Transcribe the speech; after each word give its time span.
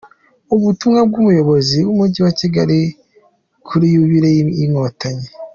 Ubutumwa 0.55 0.99
bw’umuyobozi 1.09 1.77
w’Umujyi 1.85 2.19
wa 2.25 2.33
Kigali 2.39 2.79
kuri 3.67 3.85
Yubile 3.95 4.27
y’Inkotanyi 4.57 5.27